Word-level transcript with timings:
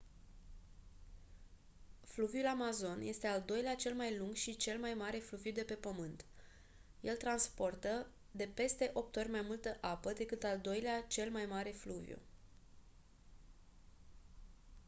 fluviul 2.03 2.47
amazon 2.47 3.01
este 3.01 3.27
al 3.27 3.43
doilea 3.45 3.75
cel 3.75 3.93
mai 3.93 4.17
lung 4.17 4.33
și 4.33 4.55
cel 4.57 4.77
mai 4.79 4.93
mare 4.93 5.17
fluviu 5.17 5.51
de 5.51 5.63
pe 5.63 5.73
pământ 5.73 6.25
el 7.01 7.15
transportă 7.15 8.07
de 8.31 8.49
peste 8.53 8.89
8 8.93 9.15
ori 9.15 9.29
mai 9.29 9.41
multă 9.41 9.77
apă 9.81 10.13
decât 10.13 10.43
al 10.43 10.59
doilea 10.59 11.03
cel 11.07 11.31
mai 11.31 11.45
mare 11.45 11.69
fluviu 11.69 12.17